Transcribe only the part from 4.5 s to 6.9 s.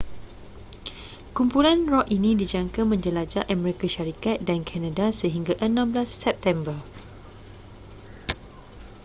kanada sehingga 16 september